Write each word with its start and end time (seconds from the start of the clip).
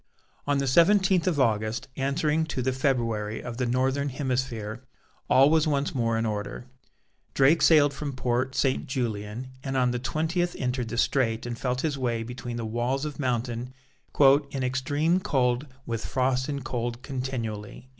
On 0.47 0.57
the 0.57 0.65
seventeenth 0.65 1.27
of 1.27 1.39
August, 1.39 1.87
answering 1.95 2.45
to 2.47 2.63
the 2.63 2.73
February 2.73 3.39
of 3.39 3.57
the 3.57 3.67
northern 3.67 4.09
hemisphere, 4.09 4.83
all 5.29 5.51
was 5.51 5.67
once 5.67 5.93
more 5.93 6.17
in 6.17 6.25
order. 6.25 6.65
Drake 7.35 7.61
sailed 7.61 7.93
from 7.93 8.13
Port 8.13 8.55
St. 8.55 8.87
Julian, 8.87 9.49
and 9.63 9.77
on 9.77 9.91
the 9.91 9.99
twentieth 9.99 10.55
entered 10.57 10.87
the 10.89 10.97
Strait 10.97 11.45
and 11.45 11.55
felt 11.55 11.81
his 11.81 11.99
way 11.99 12.23
between 12.23 12.57
the 12.57 12.65
walls 12.65 13.05
of 13.05 13.19
mountain 13.19 13.75
"in 14.19 14.63
extreme 14.63 15.19
cold 15.19 15.67
with 15.85 16.03
frost 16.03 16.49
and 16.49 16.65
cold 16.65 17.03
continually." 17.03 17.87